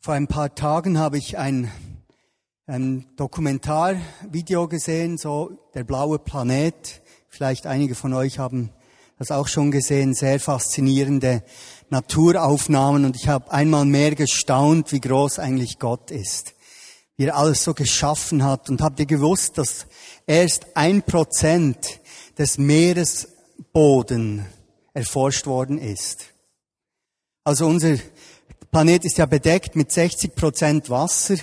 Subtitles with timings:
[0.00, 1.72] Vor ein paar Tagen habe ich ein,
[2.66, 7.02] ein Dokumentarvideo gesehen, so der blaue Planet.
[7.28, 8.70] Vielleicht einige von euch haben
[9.18, 11.42] das auch schon gesehen, sehr faszinierende
[11.90, 16.54] Naturaufnahmen und ich habe einmal mehr gestaunt, wie groß eigentlich Gott ist,
[17.16, 18.70] wie er alles so geschaffen hat.
[18.70, 19.86] Und habt ihr gewusst, dass
[20.28, 21.98] erst ein Prozent
[22.38, 24.46] des Meeresboden
[24.94, 26.26] erforscht worden ist?
[27.42, 27.96] Also unser
[28.70, 31.36] Planet ist ja bedeckt mit 60 Prozent Wasser,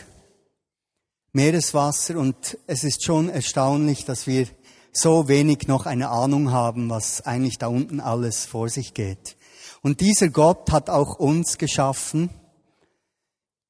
[1.34, 4.48] Meereswasser und es ist schon erstaunlich, dass wir
[4.94, 9.38] so wenig noch eine Ahnung haben, was eigentlich da unten alles vor sich geht.
[9.82, 12.30] Und dieser Gott hat auch uns geschaffen.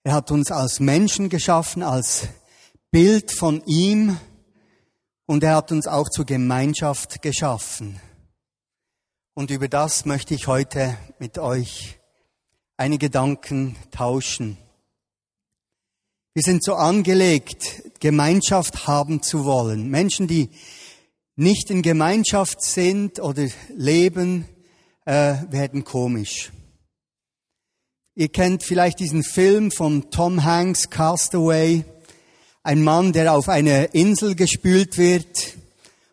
[0.03, 2.27] Er hat uns als Menschen geschaffen, als
[2.91, 4.17] Bild von ihm
[5.27, 8.01] und er hat uns auch zur Gemeinschaft geschaffen.
[9.33, 11.99] Und über das möchte ich heute mit euch
[12.77, 14.57] einige Gedanken tauschen.
[16.33, 19.89] Wir sind so angelegt, Gemeinschaft haben zu wollen.
[19.89, 20.49] Menschen, die
[21.37, 24.45] nicht in Gemeinschaft sind oder leben,
[25.05, 26.51] äh, werden komisch.
[28.15, 31.85] Ihr kennt vielleicht diesen Film von Tom Hanks, Castaway.
[32.63, 35.55] Ein Mann, der auf eine Insel gespült wird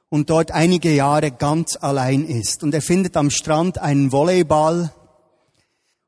[0.08, 2.62] und dort einige Jahre ganz allein ist.
[2.62, 4.92] Und er findet am Strand einen Volleyball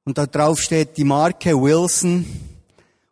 [0.04, 2.26] und da drauf steht die Marke Wilson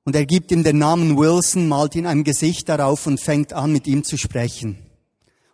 [0.05, 3.73] und er gibt ihm den Namen Wilson, malt ihn ein Gesicht darauf und fängt an,
[3.73, 4.79] mit ihm zu sprechen.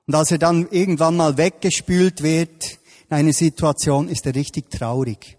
[0.06, 2.78] Und als er dann irgendwann mal weggespült wird
[3.10, 5.36] in eine Situation, ist er richtig traurig.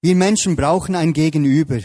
[0.00, 1.80] Wir Menschen brauchen ein Gegenüber.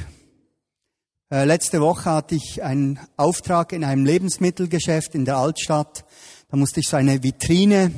[1.32, 6.06] Äh, letzte Woche hatte ich einen Auftrag in einem Lebensmittelgeschäft in der Altstadt.
[6.50, 7.92] Da musste ich so eine Vitrine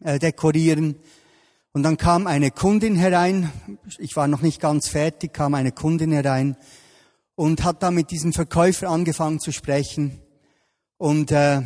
[0.00, 0.96] äh, dekorieren.
[1.74, 3.50] Und dann kam eine Kundin herein,
[3.98, 6.58] ich war noch nicht ganz fertig, kam eine Kundin herein
[7.34, 10.20] und hat dann mit diesem Verkäufer angefangen zu sprechen.
[10.98, 11.62] Und äh,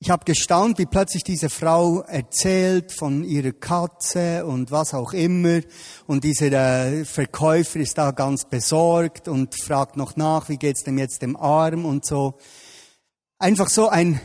[0.00, 5.60] ich habe gestaunt, wie plötzlich diese Frau erzählt von ihrer Katze und was auch immer.
[6.06, 10.98] Und dieser äh, Verkäufer ist da ganz besorgt und fragt noch nach, wie geht's dem
[10.98, 12.38] jetzt dem Arm und so.
[13.38, 14.20] Einfach so ein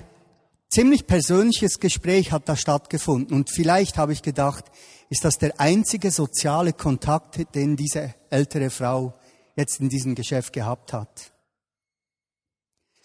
[0.75, 3.35] ziemlich persönliches Gespräch hat da stattgefunden.
[3.35, 4.65] Und vielleicht habe ich gedacht,
[5.09, 9.13] ist das der einzige soziale Kontakt, den diese ältere Frau
[9.55, 11.31] jetzt in diesem Geschäft gehabt hat.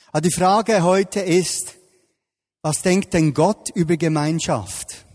[0.09, 1.77] Aber die Frage heute ist,
[2.61, 5.07] was denkt denn Gott über Gemeinschaft?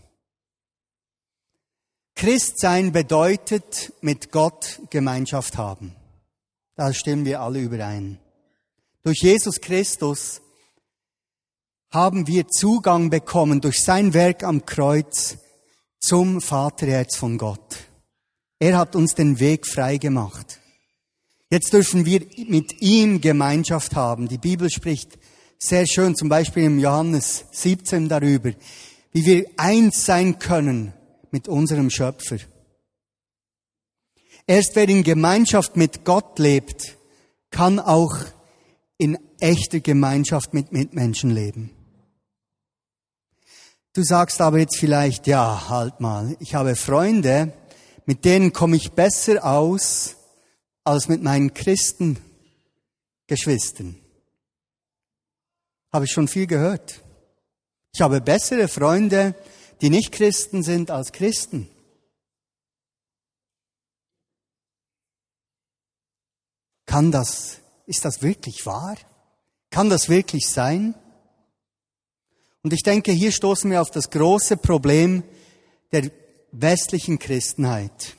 [2.14, 5.94] Christsein bedeutet mit Gott Gemeinschaft haben.
[6.74, 8.18] Da stimmen wir alle überein.
[9.02, 10.40] Durch Jesus Christus
[11.96, 15.38] haben wir Zugang bekommen durch sein Werk am Kreuz
[15.98, 17.78] zum Vaterherz von Gott.
[18.58, 20.60] Er hat uns den Weg frei gemacht.
[21.48, 24.28] Jetzt dürfen wir mit ihm Gemeinschaft haben.
[24.28, 25.18] Die Bibel spricht
[25.58, 28.52] sehr schön, zum Beispiel im Johannes 17 darüber,
[29.12, 30.92] wie wir eins sein können
[31.30, 32.36] mit unserem Schöpfer.
[34.46, 36.98] Erst wer in Gemeinschaft mit Gott lebt,
[37.50, 38.18] kann auch
[38.98, 41.70] in echter Gemeinschaft mit Mitmenschen leben.
[43.96, 47.54] Du sagst aber jetzt vielleicht, ja, halt mal, ich habe Freunde,
[48.04, 50.16] mit denen komme ich besser aus
[50.84, 53.98] als mit meinen Christengeschwistern.
[55.94, 57.00] Habe ich schon viel gehört.
[57.94, 59.34] Ich habe bessere Freunde,
[59.80, 61.66] die nicht Christen sind, als Christen.
[66.84, 68.98] Kann das, ist das wirklich wahr?
[69.70, 70.94] Kann das wirklich sein?
[72.66, 75.22] Und ich denke, hier stoßen wir auf das große Problem
[75.92, 76.10] der
[76.50, 78.16] westlichen Christenheit.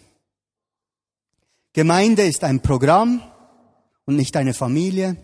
[1.73, 3.21] Gemeinde ist ein Programm
[4.05, 5.17] und nicht eine Familie.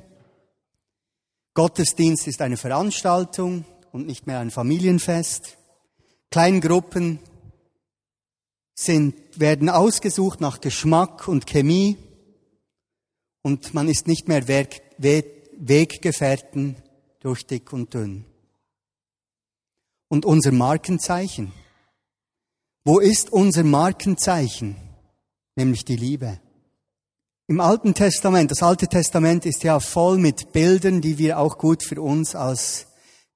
[1.53, 3.63] Gottesdienst ist eine Veranstaltung
[3.93, 5.57] und nicht mehr ein Familienfest.
[6.29, 7.19] Kleingruppen
[8.75, 11.95] sind, werden ausgesucht nach Geschmack und Chemie
[13.41, 16.75] und man ist nicht mehr Weggefährten
[17.21, 18.25] durch dick und dünn
[20.13, 21.51] und unser Markenzeichen.
[22.85, 24.75] Wo ist unser Markenzeichen?
[25.55, 26.39] Nämlich die Liebe.
[27.47, 31.83] Im Alten Testament, das Alte Testament ist ja voll mit Bildern, die wir auch gut
[31.83, 32.85] für uns als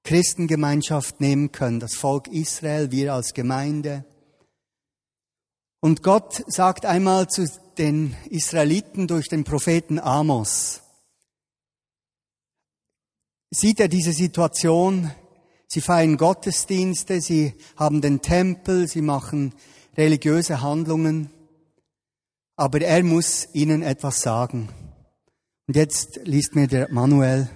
[0.04, 1.80] Christengemeinschaft nehmen können.
[1.80, 4.04] Das Volk Israel, wir als Gemeinde.
[5.80, 10.82] Und Gott sagt einmal zu den Israeliten durch den Propheten Amos,
[13.50, 15.10] sieht er diese Situation,
[15.68, 19.54] Sie feiern Gottesdienste, sie haben den Tempel, sie machen
[19.96, 21.30] religiöse Handlungen.
[22.58, 24.68] aber er muss ihnen etwas sagen.
[25.68, 27.48] Und jetzt liest mir der Manuel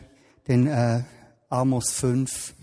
[0.46, 1.02] den äh,
[1.48, 2.54] Amos 5,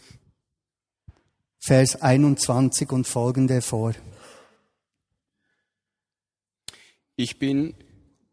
[1.59, 3.93] Vers 21 und folgende vor.
[7.17, 7.73] Ich bin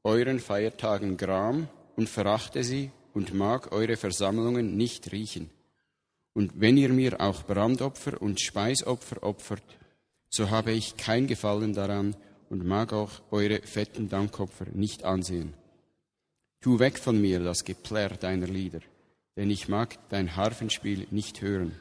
[0.05, 5.51] euren Feiertagen Gram und verachte sie und mag eure Versammlungen nicht riechen.
[6.37, 9.63] Und wenn ihr mir auch Brandopfer und Speisopfer opfert,
[10.29, 12.15] so habe ich kein Gefallen daran
[12.51, 15.55] und mag auch eure fetten Dankopfer nicht ansehen.
[16.61, 18.81] Tu weg von mir das Geplärr deiner Lieder,
[19.35, 21.73] denn ich mag dein Harfenspiel nicht hören.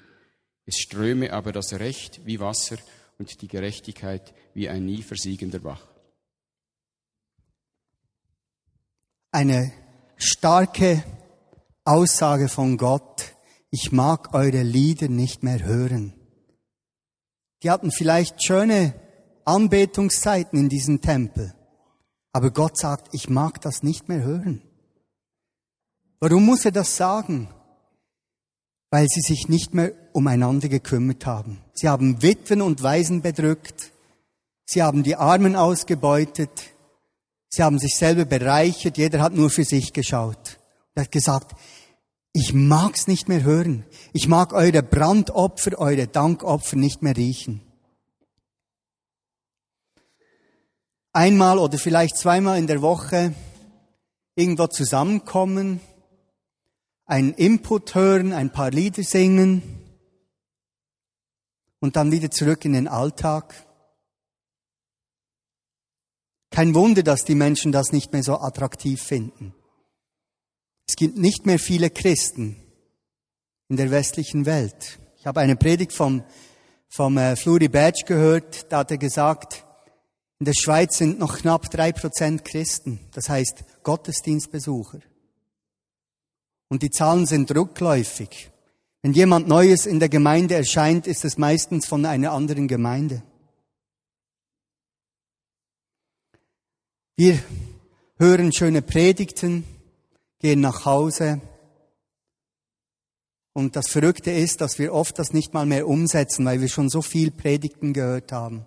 [0.66, 2.78] Es ströme aber das Recht wie Wasser
[3.18, 5.86] und die Gerechtigkeit wie ein nie versiegender Bach.
[9.34, 9.74] Eine
[10.16, 11.04] starke
[11.84, 13.35] Aussage von Gott,
[13.76, 16.14] ich mag eure Lieder nicht mehr hören.
[17.62, 18.94] Die hatten vielleicht schöne
[19.44, 21.54] Anbetungszeiten in diesem Tempel,
[22.32, 24.62] aber Gott sagt, ich mag das nicht mehr hören.
[26.22, 27.50] Warum muss er das sagen?
[28.92, 31.62] Weil sie sich nicht mehr umeinander gekümmert haben.
[31.74, 33.92] Sie haben Witwen und Waisen bedrückt.
[34.66, 36.64] Sie haben die Armen ausgebeutet.
[37.50, 38.98] Sie haben sich selber bereichert.
[38.98, 40.60] Jeder hat nur für sich geschaut.
[40.94, 41.60] Er hat gesagt,
[42.36, 43.86] ich mag's nicht mehr hören.
[44.12, 47.62] Ich mag eure Brandopfer, eure Dankopfer nicht mehr riechen.
[51.14, 53.34] Einmal oder vielleicht zweimal in der Woche
[54.36, 55.80] irgendwo zusammenkommen,
[57.06, 59.62] einen Input hören, ein paar Lieder singen
[61.80, 63.56] und dann wieder zurück in den Alltag.
[66.52, 69.56] Kein Wunder, dass die Menschen das nicht mehr so attraktiv finden.
[70.88, 72.56] Es gibt nicht mehr viele Christen
[73.70, 75.00] in der westlichen Welt.
[75.18, 76.24] Ich habe eine Predigt vom,
[76.88, 79.66] vom äh, Fluri Badge gehört, da hat er gesagt,
[80.40, 85.00] in der Schweiz sind noch knapp drei Prozent Christen, das heißt Gottesdienstbesucher.
[86.68, 88.52] Und die Zahlen sind rückläufig.
[89.02, 93.24] Wenn jemand Neues in der Gemeinde erscheint, ist es meistens von einer anderen Gemeinde.
[97.16, 97.40] Wir
[98.18, 99.64] hören schöne Predigten,
[100.46, 101.42] gehen nach Hause.
[103.54, 106.88] Und das Verrückte ist, dass wir oft das nicht mal mehr umsetzen, weil wir schon
[106.88, 108.64] so viel Predigten gehört haben.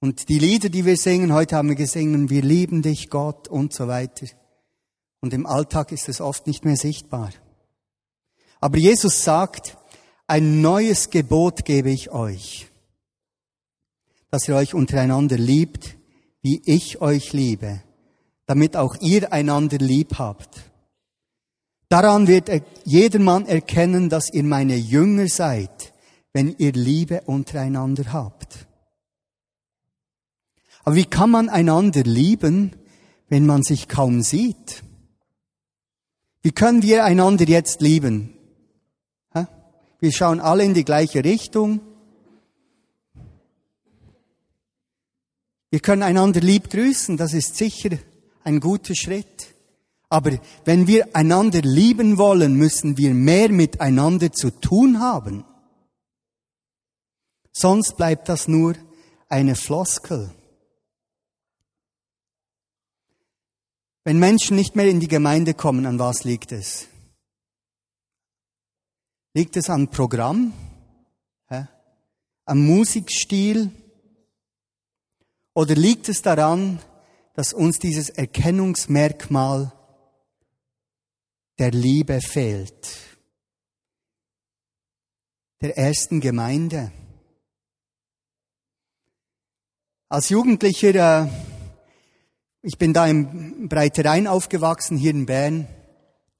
[0.00, 3.72] Und die Lieder, die wir singen, heute haben wir gesungen, wir lieben dich, Gott und
[3.72, 4.26] so weiter.
[5.20, 7.30] Und im Alltag ist es oft nicht mehr sichtbar.
[8.58, 9.76] Aber Jesus sagt,
[10.26, 12.66] ein neues Gebot gebe ich euch,
[14.32, 15.96] dass ihr euch untereinander liebt,
[16.42, 17.84] wie ich euch liebe
[18.50, 20.62] damit auch ihr einander lieb habt.
[21.88, 22.50] Daran wird
[22.84, 25.92] jedermann erkennen, dass ihr meine Jünger seid,
[26.32, 28.66] wenn ihr Liebe untereinander habt.
[30.82, 32.72] Aber wie kann man einander lieben,
[33.28, 34.82] wenn man sich kaum sieht?
[36.42, 38.34] Wie können wir einander jetzt lieben?
[40.00, 41.82] Wir schauen alle in die gleiche Richtung.
[45.70, 47.90] Wir können einander lieb grüßen, das ist sicher
[48.44, 49.54] ein guter Schritt.
[50.08, 55.44] Aber wenn wir einander lieben wollen, müssen wir mehr miteinander zu tun haben.
[57.52, 58.74] Sonst bleibt das nur
[59.28, 60.30] eine Floskel.
[64.02, 66.88] Wenn Menschen nicht mehr in die Gemeinde kommen, an was liegt es?
[69.34, 70.52] Liegt es an Programm?
[71.48, 71.68] Hä?
[72.46, 73.70] Am Musikstil?
[75.54, 76.80] Oder liegt es daran,
[77.34, 79.72] dass uns dieses Erkennungsmerkmal
[81.58, 82.96] der Liebe fehlt.
[85.60, 86.90] Der ersten Gemeinde.
[90.08, 91.28] Als Jugendlicher, äh,
[92.62, 95.68] ich bin da im Breiterein aufgewachsen, hier in Bern,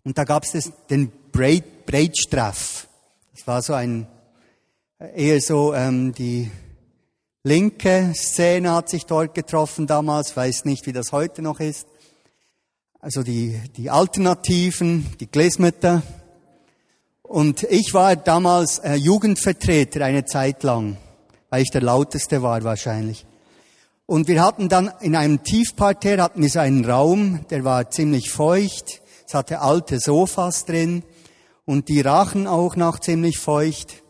[0.03, 2.89] und da gab es den Breit, Breitstraff.
[3.35, 4.07] Das war so ein,
[4.99, 6.51] äh, eher so ähm, die
[7.43, 11.87] linke Szene hat sich dort getroffen damals, weiß nicht, wie das heute noch ist.
[13.01, 16.03] Also die, die Alternativen, die Glesmütter.
[17.23, 20.99] Und ich war damals äh, Jugendvertreter eine Zeit lang,
[21.49, 23.25] weil ich der lauteste war wahrscheinlich.
[24.05, 28.31] Und wir hatten dann in einem Tiefparterre hatten wir so einen Raum, der war ziemlich
[28.31, 29.01] feucht.
[29.27, 31.05] Es hatte alte Sofas drin
[31.65, 34.03] und die rachen auch noch ziemlich feucht.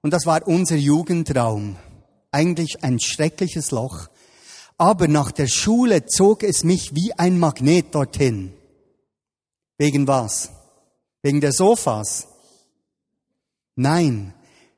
[0.00, 1.76] Und das war unser Jugendraum
[2.30, 4.08] eigentlich ein schreckliches Loch.
[4.76, 8.52] Aber nach der Schule zog es mich wie ein Magnet dorthin.
[9.76, 10.50] Wegen was?
[11.22, 12.28] Wegen der Sofas?
[13.74, 14.34] Nein,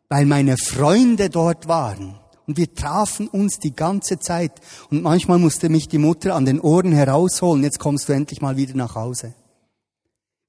[0.09, 2.19] weil meine Freunde dort waren.
[2.47, 4.61] Und wir trafen uns die ganze Zeit.
[4.91, 7.63] Und manchmal musste mich die Mutter an den Ohren herausholen.
[7.63, 9.35] Jetzt kommst du endlich mal wieder nach Hause.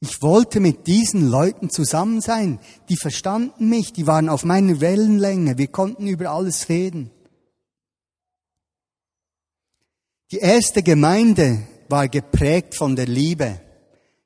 [0.03, 2.58] Ich wollte mit diesen Leuten zusammen sein.
[2.89, 5.60] Die verstanden mich, die waren auf meiner Wellenlänge.
[5.60, 7.12] Wir konnten über alles reden.
[10.31, 13.62] Die erste Gemeinde war geprägt von der Liebe.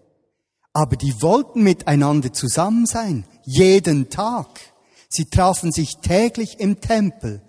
[0.71, 4.71] Aber die wollten miteinander zusammen sein, jeden Tag.
[5.12, 7.41] Sie trafen sich täglich im Tempel.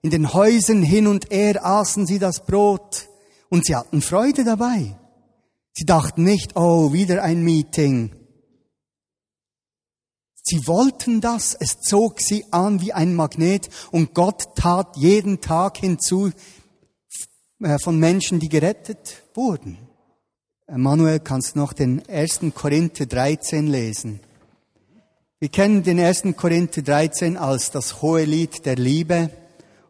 [0.00, 3.08] In den Häusern hin und her aßen sie das Brot
[3.50, 4.96] und sie hatten Freude dabei.
[5.74, 8.16] Sie dachten nicht, oh, wieder ein Meeting.
[10.42, 15.76] Sie wollten das, es zog sie an wie ein Magnet und Gott tat jeden Tag
[15.76, 16.30] hinzu
[17.62, 19.76] äh, von Menschen, die gerettet wurden.
[20.66, 22.40] Manuel, kannst noch den 1.
[22.54, 24.20] Korinther 13 lesen.
[25.42, 26.36] Wir kennen den 1.
[26.36, 29.30] Korinther 13 als das hohe Lied der Liebe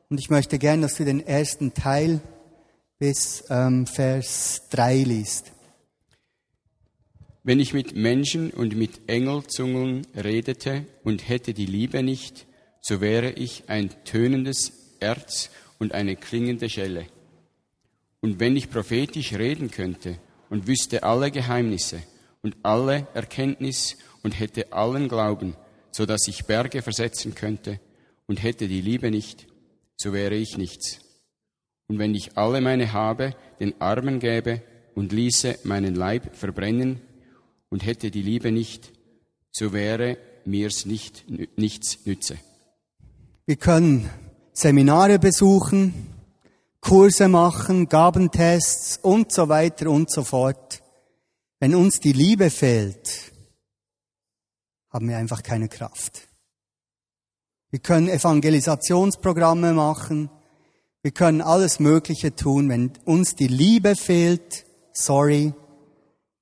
[0.08, 2.20] und ich möchte gerne, dass du den ersten Teil
[3.00, 5.50] bis ähm, Vers 3 liest.
[7.42, 12.46] Wenn ich mit Menschen und mit Engelzungen redete und hätte die Liebe nicht,
[12.80, 17.06] so wäre ich ein tönendes Erz und eine klingende Schelle.
[18.20, 20.16] Und wenn ich prophetisch reden könnte
[20.48, 22.00] und wüsste alle Geheimnisse
[22.40, 25.56] und alle Erkenntnis und hätte allen Glauben,
[25.90, 27.80] so dass ich Berge versetzen könnte
[28.26, 29.46] und hätte die Liebe nicht,
[29.96, 31.00] so wäre ich nichts.
[31.88, 34.62] Und wenn ich alle meine Habe den Armen gäbe
[34.94, 37.00] und ließe meinen Leib verbrennen
[37.68, 38.92] und hätte die Liebe nicht,
[39.50, 41.24] so wäre mir's nicht,
[41.56, 42.36] nichts nütze.
[43.46, 44.08] Wir können
[44.52, 45.92] Seminare besuchen,
[46.80, 50.82] Kurse machen, Gabentests und so weiter und so fort.
[51.58, 53.29] Wenn uns die Liebe fehlt,
[54.90, 56.28] haben wir einfach keine Kraft.
[57.70, 60.30] Wir können Evangelisationsprogramme machen,
[61.02, 62.68] wir können alles Mögliche tun.
[62.68, 65.54] Wenn uns die Liebe fehlt, sorry,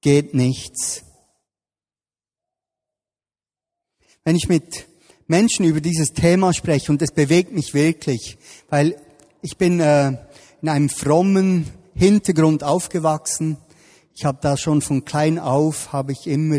[0.01, 1.05] geht nichts.
[4.29, 4.87] wenn ich mit
[5.27, 8.37] Menschen über dieses Thema spreche, und es bewegt mich wirklich,
[8.69, 8.95] weil
[9.41, 10.19] ich bin äh,
[10.61, 11.65] in einem frommen
[11.95, 13.57] Hintergrund aufgewachsen.
[14.15, 16.59] Ich habe da schon von klein auf, habe ich immer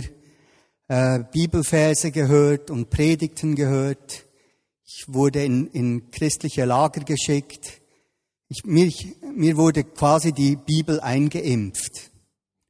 [0.89, 4.25] äh, Bibelverse gehört und Predigten gehört.
[4.83, 7.79] Ich wurde in, in christliche Lager geschickt.
[8.49, 8.91] Ich, mir,
[9.35, 12.09] mir wurde quasi die Bibel eingeimpft.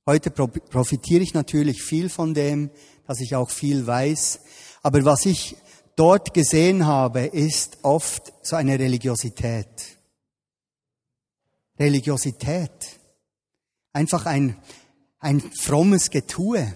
[0.05, 2.69] Heute profitiere ich natürlich viel von dem,
[3.07, 4.41] dass ich auch viel weiß.
[4.83, 5.55] Aber was ich
[5.95, 9.67] dort gesehen habe, ist oft so eine Religiosität.
[11.79, 12.99] Religiosität.
[13.93, 14.57] Einfach ein,
[15.19, 16.73] ein frommes Getue.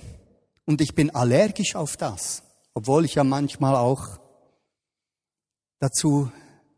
[0.65, 2.43] Und ich bin allergisch auf das,
[2.73, 4.19] obwohl ich ja manchmal auch
[5.79, 6.31] dazu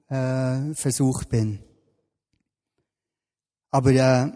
[0.10, 1.64] äh, versucht bin.
[3.72, 4.32] Aber äh,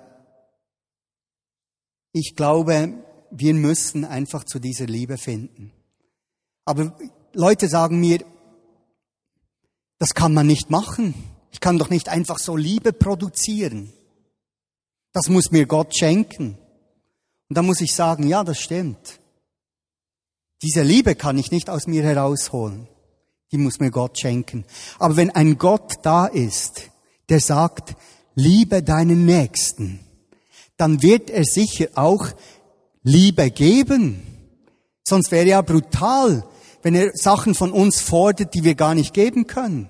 [2.12, 2.94] ich glaube,
[3.32, 5.72] wir müssen einfach zu dieser Liebe finden.
[6.66, 6.96] Aber
[7.34, 8.24] Leute sagen mir,
[9.98, 11.14] das kann man nicht machen.
[11.52, 13.92] Ich kann doch nicht einfach so Liebe produzieren.
[15.14, 16.58] Das muss mir Gott schenken.
[17.50, 19.19] Und da muss ich sagen, ja, das stimmt.
[20.62, 22.88] Diese Liebe kann ich nicht aus mir herausholen.
[23.52, 24.66] Die muss mir Gott schenken.
[25.00, 26.90] Aber wenn ein Gott da ist,
[27.30, 27.96] der sagt,
[28.36, 30.00] liebe deinen Nächsten,
[30.78, 32.28] dann wird er sicher auch
[33.04, 34.22] Liebe geben.
[35.08, 36.46] Sonst wäre ja brutal,
[36.84, 39.90] wenn er Sachen von uns fordert, die wir gar nicht geben können.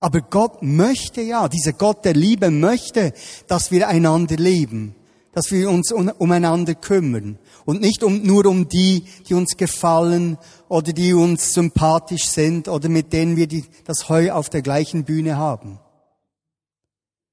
[0.00, 3.12] Aber Gott möchte ja, dieser Gott der Liebe möchte,
[3.48, 4.94] dass wir einander lieben,
[5.38, 10.36] dass wir uns umeinander kümmern und nicht um, nur um die, die uns gefallen
[10.68, 15.04] oder die uns sympathisch sind oder mit denen wir die, das Heu auf der gleichen
[15.04, 15.78] Bühne haben.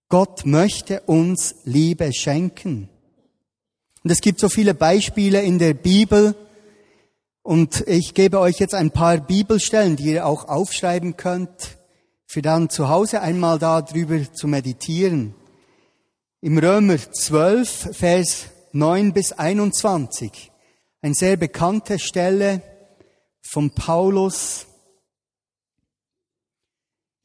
[0.07, 2.89] Gott möchte uns Liebe schenken.
[4.03, 6.35] Und es gibt so viele Beispiele in der Bibel,
[7.41, 11.79] und ich gebe euch jetzt ein paar Bibelstellen, die ihr auch aufschreiben könnt,
[12.27, 15.33] für dann zu Hause einmal darüber zu meditieren.
[16.45, 20.51] Im Römer 12, Vers 9 bis 21.
[21.01, 22.61] Eine sehr bekannte Stelle
[23.41, 24.67] von Paulus.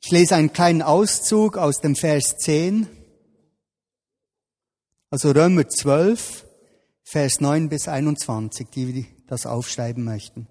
[0.03, 2.89] Ich lese einen kleinen Auszug aus dem Vers 10.
[5.11, 6.47] Also Römer 12,
[7.05, 10.49] Vers 9 bis 21, die das aufschreiben möchten.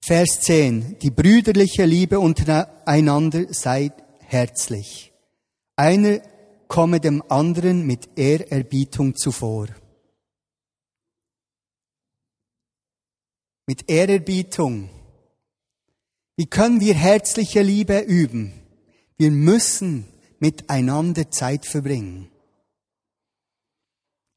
[0.00, 0.98] Vers 10.
[0.98, 3.92] Die brüderliche Liebe untereinander sei
[4.26, 5.12] herzlich.
[5.76, 6.20] Einer
[6.68, 9.68] komme dem anderen mit Ehrerbietung zuvor.
[13.66, 14.88] Mit Ehrerbietung.
[16.36, 18.52] Wie können wir herzliche Liebe üben?
[19.16, 20.06] Wir müssen
[20.38, 22.30] miteinander Zeit verbringen.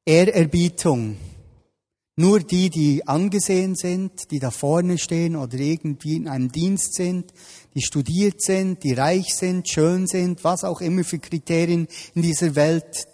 [0.05, 1.17] Ehrerbietung.
[2.17, 7.31] Nur die, die angesehen sind, die da vorne stehen oder irgendwie in einem Dienst sind,
[7.73, 12.55] die studiert sind, die reich sind, schön sind, was auch immer für Kriterien in dieser
[12.55, 13.07] Welt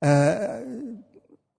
[0.00, 0.62] äh,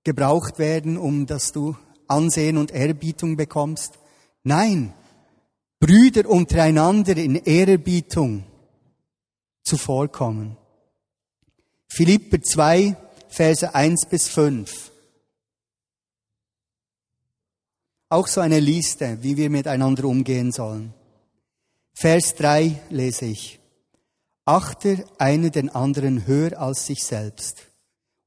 [0.03, 1.75] gebraucht werden, um dass du
[2.07, 3.99] Ansehen und Ehrerbietung bekommst.
[4.43, 4.93] Nein,
[5.79, 8.43] Brüder untereinander in Ehrerbietung
[9.63, 10.57] zuvorkommen.
[11.87, 12.95] Philipper 2,
[13.29, 14.91] Verse 1 bis 5.
[18.09, 20.93] Auch so eine Liste, wie wir miteinander umgehen sollen.
[21.93, 23.59] Vers 3 lese ich.
[24.45, 27.67] Achte einer den anderen höher als sich selbst.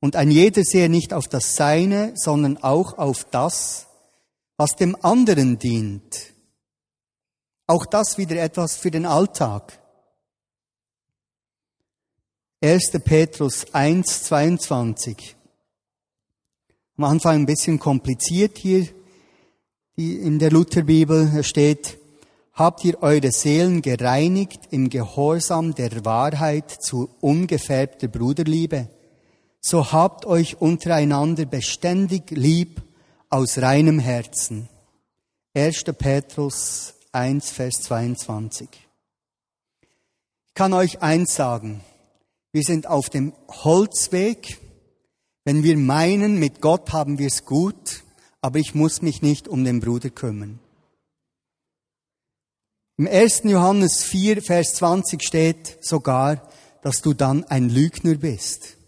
[0.00, 3.86] Und ein jeder sehe nicht auf das Seine, sondern auch auf das,
[4.56, 6.32] was dem anderen dient.
[7.66, 9.78] Auch das wieder etwas für den Alltag.
[12.62, 12.92] 1.
[13.04, 15.36] Petrus 1, 22.
[16.96, 18.88] Am Anfang ein bisschen kompliziert hier
[19.96, 21.30] in der Lutherbibel.
[21.34, 21.98] Da steht,
[22.56, 28.88] habt ihr eure Seelen gereinigt im Gehorsam der Wahrheit zu ungefärbter Bruderliebe?
[29.60, 32.82] So habt euch untereinander beständig lieb
[33.28, 34.68] aus reinem Herzen.
[35.54, 35.84] 1.
[35.98, 38.68] Petrus 1, Vers 22.
[40.46, 41.82] Ich kann euch eins sagen.
[42.52, 44.58] Wir sind auf dem Holzweg.
[45.44, 48.02] Wenn wir meinen, mit Gott haben wir es gut,
[48.40, 50.58] aber ich muss mich nicht um den Bruder kümmern.
[52.98, 53.42] Im 1.
[53.44, 56.48] Johannes 4, Vers 20 steht sogar,
[56.80, 58.78] dass du dann ein Lügner bist.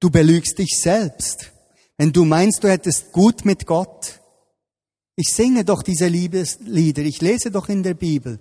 [0.00, 1.52] Du belügst dich selbst,
[1.98, 4.20] wenn du meinst, du hättest gut mit Gott.
[5.14, 8.40] Ich singe doch diese Liebeslieder, ich lese doch in der Bibel.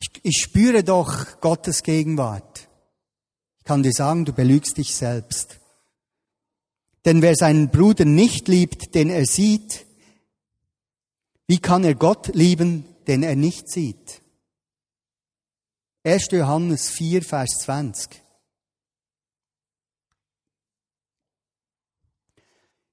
[0.00, 2.68] Ich, ich spüre doch Gottes Gegenwart.
[3.58, 5.60] Ich kann dir sagen, du belügst dich selbst.
[7.06, 9.86] Denn wer seinen Bruder nicht liebt, den er sieht,
[11.46, 14.22] wie kann er Gott lieben, den er nicht sieht?
[16.04, 16.28] 1.
[16.30, 18.22] Johannes 4, Vers 20.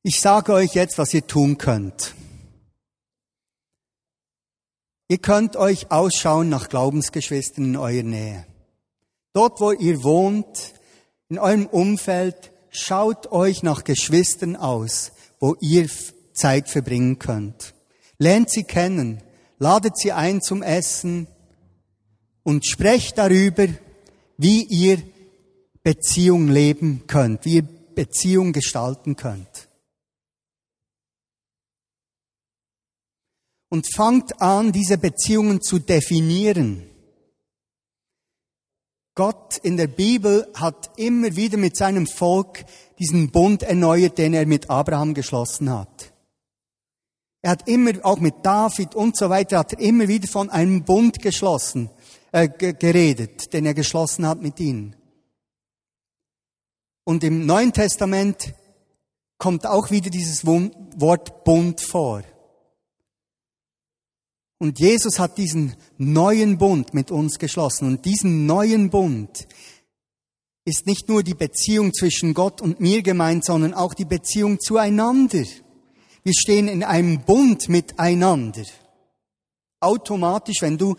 [0.03, 2.15] Ich sage euch jetzt, was ihr tun könnt.
[5.07, 8.47] Ihr könnt euch ausschauen nach Glaubensgeschwistern in eurer Nähe.
[9.33, 10.73] Dort, wo ihr wohnt,
[11.29, 15.89] in eurem Umfeld, schaut euch nach Geschwistern aus, wo ihr
[16.33, 17.73] Zeit verbringen könnt.
[18.17, 19.21] Lernt sie kennen,
[19.57, 21.27] ladet sie ein zum Essen
[22.43, 23.67] und sprecht darüber,
[24.37, 25.01] wie ihr
[25.83, 29.69] Beziehung leben könnt, wie ihr Beziehung gestalten könnt.
[33.69, 36.89] Und fangt an, diese Beziehungen zu definieren.
[39.15, 42.65] Gott in der Bibel hat immer wieder mit seinem Volk
[42.99, 46.14] diesen Bund erneuert, den er mit Abraham geschlossen hat.
[47.45, 50.83] Er hat immer, auch mit David und so weiter, hat er immer wieder von einem
[50.83, 51.91] Bund geschlossen,
[52.31, 54.95] äh, geredet, den er geschlossen hat mit ihnen.
[57.03, 58.55] Und im Neuen Testament
[59.37, 62.23] kommt auch wieder dieses Wort Bund vor.
[64.57, 67.85] Und Jesus hat diesen neuen Bund mit uns geschlossen.
[67.89, 69.47] Und diesen neuen Bund
[70.65, 75.43] ist nicht nur die Beziehung zwischen Gott und mir gemeint, sondern auch die Beziehung zueinander.
[76.25, 78.63] Wir stehen in einem Bund miteinander.
[79.79, 80.95] Automatisch, wenn du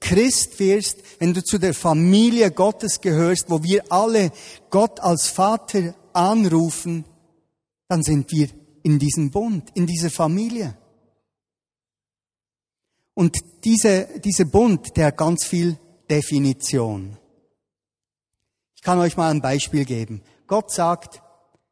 [0.00, 4.30] Christ wirst, wenn du zu der Familie Gottes gehörst, wo wir alle
[4.68, 7.06] Gott als Vater anrufen,
[7.88, 8.50] dann sind wir
[8.82, 10.76] in diesem Bund, in dieser Familie.
[13.14, 15.78] Und diese, dieser Bund, der hat ganz viel
[16.10, 17.16] Definition.
[18.74, 20.20] Ich kann euch mal ein Beispiel geben.
[20.46, 21.22] Gott sagt,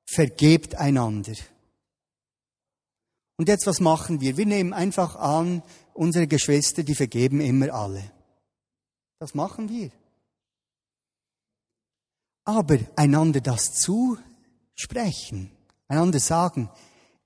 [0.06, 1.34] vergebt einander.
[3.36, 4.36] Und jetzt was machen wir?
[4.36, 8.02] Wir nehmen einfach an, unsere Geschwister, die vergeben immer alle.
[9.18, 9.90] Das machen wir.
[12.44, 15.50] Aber einander das zusprechen,
[15.88, 16.70] einander sagen,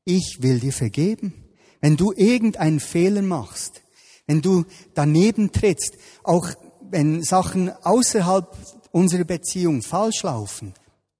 [0.04, 1.34] ich will dir vergeben.
[1.80, 3.82] Wenn du irgendeinen Fehler machst,
[4.26, 6.48] wenn du daneben trittst, auch
[6.80, 8.56] wenn Sachen außerhalb
[8.92, 10.74] unserer Beziehung falsch laufen,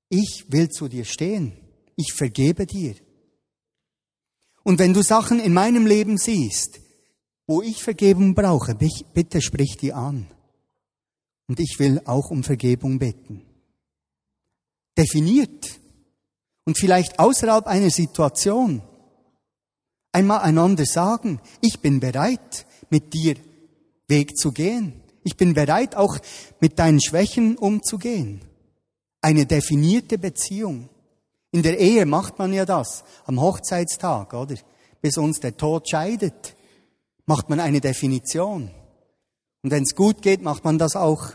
[0.09, 1.53] ich will zu dir stehen.
[1.96, 2.94] Ich vergebe dir.
[4.68, 6.81] Und wenn du Sachen in meinem Leben siehst,
[7.46, 10.26] wo ich Vergebung brauche, bitte sprich die an.
[11.46, 13.46] Und ich will auch um Vergebung bitten.
[14.98, 15.81] definiert
[16.66, 18.83] und vielleicht außerhalb einer Situation
[20.12, 23.37] einmal einander sagen, ich bin bereit, mit dir
[24.07, 25.00] Weg zu gehen.
[25.24, 26.18] Ich bin bereit, auch
[26.61, 28.42] mit deinen Schwächen umzugehen.
[29.22, 30.90] Eine definierte Beziehung.
[31.51, 34.57] In der Ehe macht man ja das, am Hochzeitstag, oder?
[35.01, 36.55] Bis uns der Tod scheidet,
[37.25, 38.71] macht man eine Definition.
[39.63, 41.31] Und wenn es gut geht, macht man das auch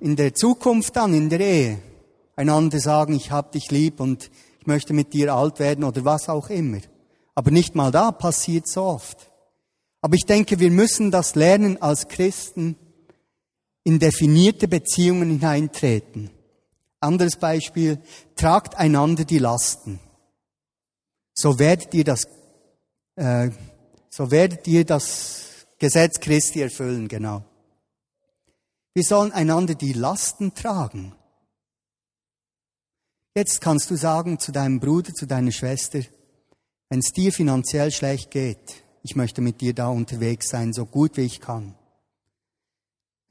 [0.00, 1.78] in der Zukunft dann, in der Ehe.
[2.36, 6.28] Einander sagen, ich hab dich lieb und ich möchte mit dir alt werden oder was
[6.28, 6.78] auch immer.
[7.34, 9.30] Aber nicht mal da passiert so oft.
[10.00, 12.76] Aber ich denke, wir müssen das lernen als Christen,
[13.82, 16.30] in definierte Beziehungen hineintreten.
[17.00, 18.00] Anderes Beispiel,
[18.34, 20.00] tragt einander die Lasten.
[21.34, 22.26] So werdet ihr das,
[23.16, 23.50] äh,
[24.10, 27.44] so werdet ihr das Gesetz Christi erfüllen, genau.
[28.94, 31.14] Wir sollen einander die Lasten tragen.
[33.36, 36.00] Jetzt kannst du sagen zu deinem Bruder, zu deiner Schwester,
[36.88, 41.16] wenn es dir finanziell schlecht geht, ich möchte mit dir da unterwegs sein, so gut
[41.16, 41.76] wie ich kann.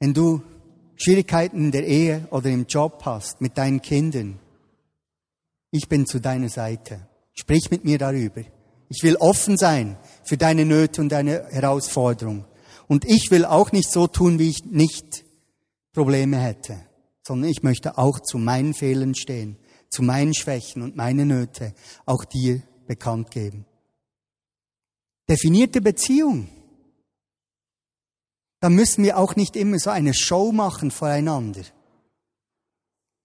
[0.00, 0.42] Wenn du
[0.98, 4.40] Schwierigkeiten in der Ehe oder im Job hast, mit deinen Kindern,
[5.70, 7.06] ich bin zu deiner Seite.
[7.34, 8.42] Sprich mit mir darüber.
[8.88, 12.46] Ich will offen sein für deine Nöte und deine Herausforderung.
[12.88, 15.24] Und ich will auch nicht so tun, wie ich nicht
[15.92, 16.78] Probleme hätte,
[17.22, 19.56] sondern ich möchte auch zu meinen Fehlern stehen,
[19.90, 21.74] zu meinen Schwächen und meine Nöte
[22.06, 23.66] auch dir bekannt geben.
[25.28, 26.48] Definierte Beziehung
[28.60, 31.62] dann müssen wir auch nicht immer so eine Show machen voreinander.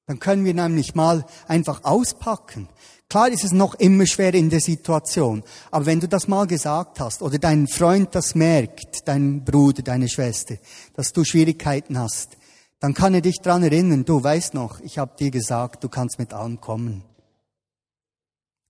[0.06, 2.68] Dann können wir nämlich mal einfach auspacken.
[3.10, 7.00] Klar ist es noch immer schwer in der Situation, aber wenn du das mal gesagt
[7.00, 10.56] hast oder dein Freund das merkt, dein Bruder, deine Schwester,
[10.96, 12.38] dass du Schwierigkeiten hast,
[12.80, 16.20] dann kann er dich dran erinnern, du weißt noch, ich habe dir gesagt, du kannst
[16.20, 17.04] mit allem kommen.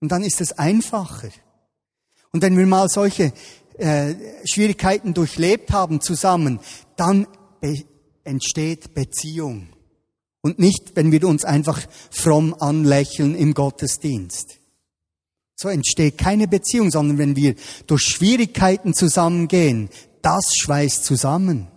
[0.01, 1.29] Und dann ist es einfacher.
[2.31, 3.31] Und wenn wir mal solche
[3.77, 6.59] äh, Schwierigkeiten durchlebt haben zusammen,
[6.95, 7.27] dann
[8.23, 9.69] entsteht Beziehung.
[10.41, 11.81] Und nicht, wenn wir uns einfach
[12.11, 14.59] fromm anlächeln im Gottesdienst.
[15.55, 17.55] So entsteht keine Beziehung, sondern wenn wir
[17.87, 19.89] durch Schwierigkeiten zusammengehen,
[20.21, 21.67] das schweißt zusammen.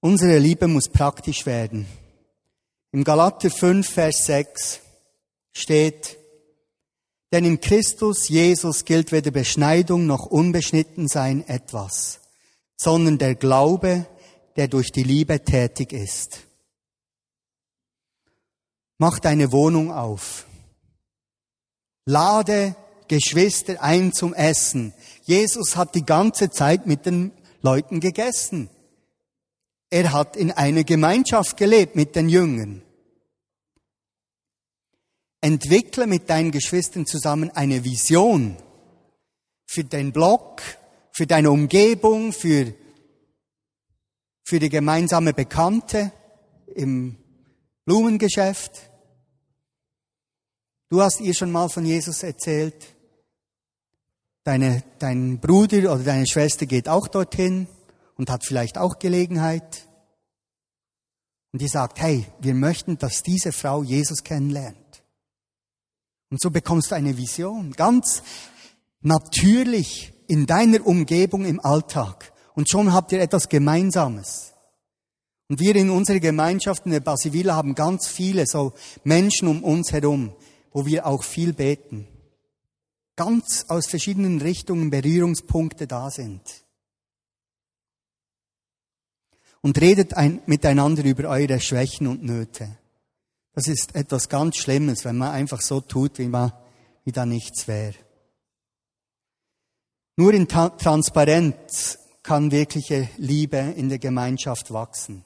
[0.00, 1.86] Unsere Liebe muss praktisch werden.
[2.92, 4.80] Im Galater 5, Vers 6
[5.52, 6.17] steht,
[7.32, 12.20] denn in Christus Jesus gilt weder Beschneidung noch Unbeschnittensein etwas,
[12.76, 14.06] sondern der Glaube,
[14.56, 16.40] der durch die Liebe tätig ist.
[18.98, 20.46] Mach deine Wohnung auf.
[22.04, 22.74] Lade
[23.06, 24.92] Geschwister ein zum Essen.
[25.22, 28.70] Jesus hat die ganze Zeit mit den Leuten gegessen.
[29.90, 32.82] Er hat in einer Gemeinschaft gelebt mit den Jüngern.
[35.40, 38.56] Entwickle mit deinen Geschwistern zusammen eine Vision
[39.66, 40.62] für den Blog,
[41.12, 42.74] für deine Umgebung, für,
[44.42, 46.12] für die gemeinsame Bekannte
[46.74, 47.16] im
[47.84, 48.90] Blumengeschäft.
[50.88, 52.96] Du hast ihr schon mal von Jesus erzählt.
[54.42, 57.68] Deine, dein Bruder oder deine Schwester geht auch dorthin
[58.16, 59.86] und hat vielleicht auch Gelegenheit.
[61.52, 64.87] Und die sagt, hey, wir möchten, dass diese Frau Jesus kennenlernt.
[66.30, 68.22] Und so bekommst du eine Vision, ganz
[69.00, 72.32] natürlich in deiner Umgebung im Alltag.
[72.54, 74.52] Und schon habt ihr etwas Gemeinsames.
[75.48, 79.92] Und wir in unserer Gemeinschaft in der Basivilla haben ganz viele so Menschen um uns
[79.92, 80.34] herum,
[80.72, 82.06] wo wir auch viel beten.
[83.16, 86.42] Ganz aus verschiedenen Richtungen Berührungspunkte da sind.
[89.62, 92.76] Und redet ein, miteinander über eure Schwächen und Nöte.
[93.58, 96.52] Das ist etwas ganz Schlimmes, wenn man einfach so tut, wie, man,
[97.04, 97.96] wie da nichts wäre.
[100.16, 105.24] Nur in Ta Transparenz kann wirkliche Liebe in der Gemeinschaft wachsen.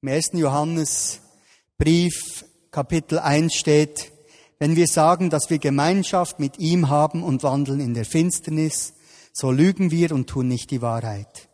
[0.00, 0.30] Im 1.
[0.32, 4.12] Johannesbrief Kapitel 1 steht,
[4.58, 8.94] wenn wir sagen, dass wir Gemeinschaft mit ihm haben und wandeln in der Finsternis,
[9.34, 11.49] so lügen wir und tun nicht die Wahrheit.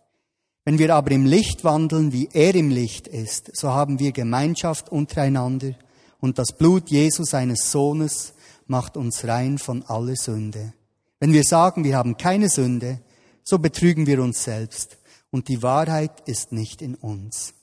[0.66, 4.88] Wenn wir aber im Licht wandeln, wie er im Licht ist, so haben wir Gemeinschaft
[4.88, 5.76] untereinander
[6.18, 8.34] und das Blut Jesu seines Sohnes
[8.66, 10.74] macht uns rein von aller Sünde.
[11.20, 13.00] Wenn wir sagen, wir haben keine Sünde,
[13.44, 14.98] so betrügen wir uns selbst
[15.30, 17.54] und die Wahrheit ist nicht in uns.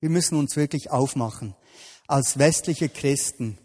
[0.00, 1.54] Wir müssen uns wirklich aufmachen,
[2.08, 3.56] als westliche Christen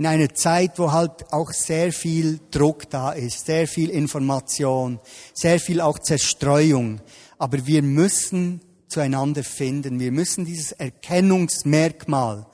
[0.00, 4.98] in einer Zeit, wo halt auch sehr viel Druck da ist, sehr viel Information,
[5.34, 7.02] sehr viel auch Zerstreuung.
[7.36, 10.00] Aber wir müssen zueinander finden.
[10.00, 12.46] Wir müssen dieses Erkennungsmerkmal,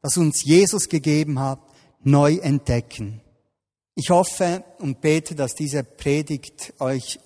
[0.00, 1.60] das uns Jesus gegeben hat,
[2.04, 3.20] neu entdecken.
[3.96, 7.20] Ich hoffe und bete, dass diese Predigt euch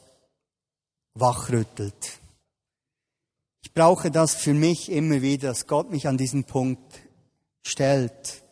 [1.14, 2.18] wachrüttelt.
[3.62, 6.98] Ich brauche das für mich immer wieder, dass Gott mich an diesen Punkt
[7.62, 8.42] stellt.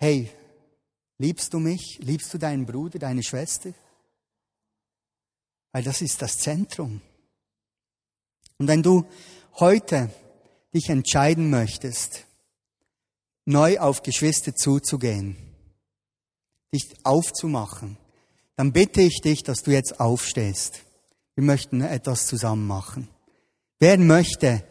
[0.00, 0.30] Hey,
[1.18, 1.98] liebst du mich?
[2.00, 3.74] Liebst du deinen Bruder, deine Schwester?
[5.72, 7.00] Weil das ist das Zentrum.
[8.58, 9.04] Und wenn du
[9.54, 10.10] heute
[10.72, 12.24] dich entscheiden möchtest,
[13.44, 15.36] neu auf Geschwister zuzugehen,
[16.72, 17.96] dich aufzumachen,
[18.54, 20.84] dann bitte ich dich, dass du jetzt aufstehst.
[21.34, 23.08] Wir möchten etwas zusammen machen.
[23.80, 24.64] Wer möchte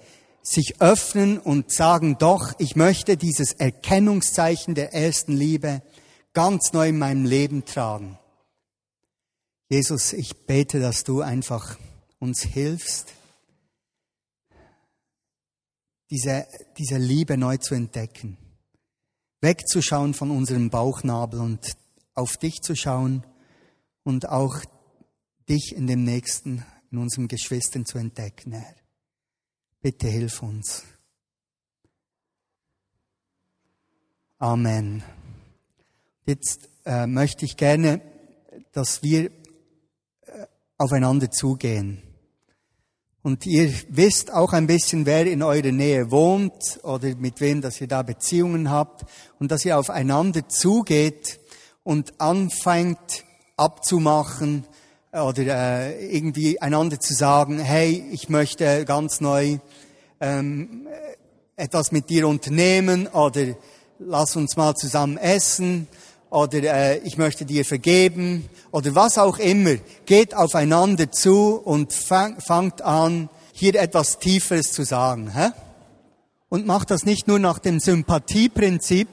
[0.47, 5.81] sich öffnen und sagen, doch, ich möchte dieses Erkennungszeichen der ersten Liebe
[6.31, 8.17] ganz neu in meinem Leben tragen.
[9.69, 11.77] Jesus, ich bete, dass du einfach
[12.19, 13.13] uns hilfst,
[16.09, 18.37] diese, diese Liebe neu zu entdecken,
[19.41, 21.75] wegzuschauen von unserem Bauchnabel und
[22.13, 23.25] auf dich zu schauen
[24.03, 24.63] und auch
[25.49, 28.86] dich in dem Nächsten, in unserem Geschwistern zu entdecken, Herr.
[29.87, 30.83] Bitte hilf uns.
[34.37, 35.01] Amen.
[36.25, 38.01] Jetzt äh, möchte ich gerne,
[38.73, 39.31] dass wir äh,
[40.77, 42.03] aufeinander zugehen.
[43.21, 47.79] Und ihr wisst auch ein bisschen, wer in eurer Nähe wohnt oder mit wem, dass
[47.79, 49.05] ihr da Beziehungen habt
[49.39, 51.39] und dass ihr aufeinander zugeht
[51.83, 53.23] und anfängt
[53.55, 54.67] abzumachen
[55.11, 59.57] oder äh, irgendwie einander zu sagen, hey, ich möchte ganz neu
[60.19, 60.87] ähm,
[61.55, 63.55] etwas mit dir unternehmen oder
[63.99, 65.87] lass uns mal zusammen essen
[66.29, 69.75] oder äh, ich möchte dir vergeben oder was auch immer.
[70.05, 75.31] Geht aufeinander zu und fang, fangt an, hier etwas Tieferes zu sagen.
[75.33, 75.49] Hä?
[76.49, 79.07] Und macht das nicht nur nach dem Sympathieprinzip.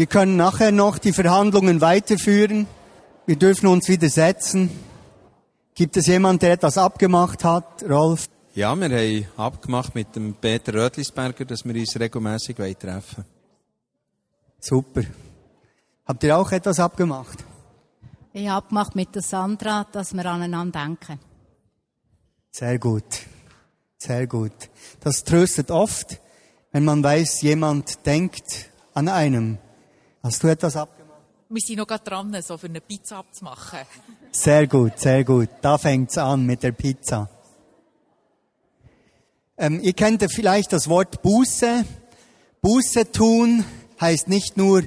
[0.00, 2.66] Wir können nachher noch die Verhandlungen weiterführen.
[3.26, 4.70] Wir dürfen uns widersetzen.
[5.74, 8.30] Gibt es jemand, der etwas abgemacht hat, Rolf?
[8.54, 13.26] Ja, wir haben abgemacht mit dem Peter Rötlisberger, dass wir uns regelmäßig treffen
[14.58, 15.02] Super.
[16.06, 17.44] Habt ihr auch etwas abgemacht?
[18.32, 21.20] Ich habe abgemacht mit der Sandra, dass wir aneinander denken.
[22.52, 23.04] Sehr gut.
[23.98, 24.70] Sehr gut.
[25.00, 26.18] Das tröstet oft,
[26.72, 29.58] wenn man weiß, jemand denkt an einem.
[30.22, 31.18] Hast du etwas abgemacht?
[31.48, 33.80] Wir sind noch gerade dran, so für eine Pizza abzumachen.
[34.32, 35.48] Sehr gut, sehr gut.
[35.62, 37.30] Da fängt's an mit der Pizza.
[39.56, 41.84] Ähm, ihr kennt vielleicht das Wort Buße.
[42.60, 43.64] Buße tun
[44.00, 44.82] heißt nicht nur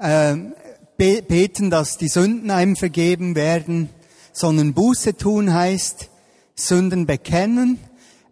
[0.00, 0.54] ähm,
[0.98, 3.88] beten, dass die Sünden einem vergeben werden,
[4.32, 6.10] sondern Buße tun heißt
[6.56, 7.78] Sünden bekennen,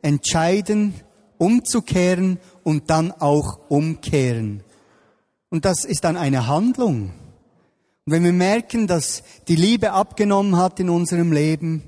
[0.03, 0.95] entscheiden,
[1.39, 4.65] umzukehren und dann auch umkehren.
[5.55, 7.13] Und das ist dann eine Handlung.
[8.05, 11.85] Und wenn wir merken, dass die Liebe abgenommen hat in unserem Leben,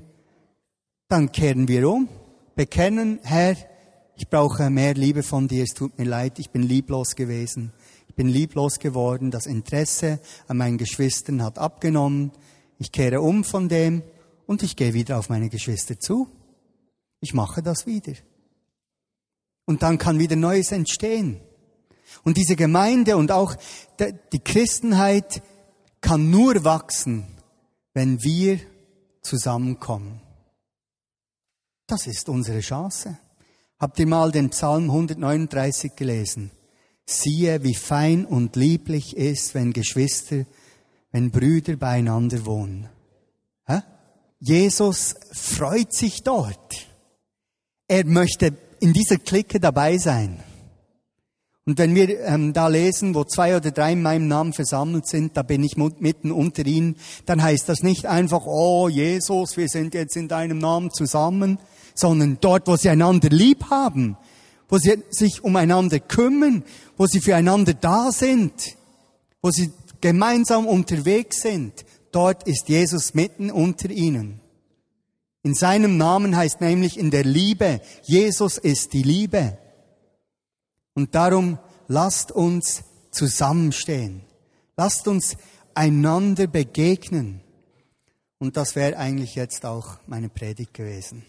[1.09, 2.07] dann kehren wir um,
[2.55, 3.57] bekennen, Herr,
[4.15, 7.73] ich brauche mehr Liebe von dir, es tut mir leid, ich bin lieblos gewesen.
[8.07, 12.31] Ich bin lieblos geworden, das Interesse an meinen Geschwistern hat abgenommen.
[12.79, 14.01] Ich kehre um von dem
[14.45, 16.29] und ich gehe wieder auf meine Geschwister zu.
[17.19, 18.13] Ich mache das wieder.
[19.65, 21.41] Und dann kann wieder Neues entstehen.
[22.23, 23.55] Und diese Gemeinde und auch
[24.31, 25.41] die Christenheit
[26.01, 27.25] kann nur wachsen,
[27.93, 28.59] wenn wir
[29.21, 30.21] zusammenkommen.
[31.87, 33.17] Das ist unsere Chance.
[33.79, 36.51] Habt ihr mal den Psalm 139 gelesen?
[37.05, 40.45] Siehe, wie fein und lieblich ist, wenn Geschwister,
[41.11, 42.89] wenn Brüder beieinander wohnen.
[43.65, 43.81] Hä?
[44.39, 46.87] Jesus freut sich dort.
[47.87, 50.43] Er möchte in dieser Clique dabei sein.
[51.67, 55.35] Und wenn wir ähm, da lesen, wo zwei oder drei in meinem Namen versammelt sind,
[55.35, 59.93] da bin ich mitten unter ihnen, dann heißt das nicht einfach, oh Jesus, wir sind
[59.93, 61.59] jetzt in deinem Namen zusammen,
[61.93, 64.15] sondern dort, wo sie einander lieb haben,
[64.69, 66.63] wo sie sich umeinander kümmern,
[66.95, 68.53] wo sie füreinander da sind,
[69.41, 74.39] wo sie gemeinsam unterwegs sind, dort ist Jesus mitten unter ihnen.
[75.43, 79.57] In seinem Namen heißt nämlich in der Liebe, Jesus ist die Liebe.
[80.97, 84.23] Und darum lasst uns zusammenstehen.
[84.75, 85.37] Lasst uns
[85.75, 87.41] einander begegnen.
[88.39, 91.23] Und das wäre eigentlich jetzt auch meine Predigt gewesen.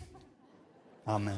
[1.05, 1.37] Amen.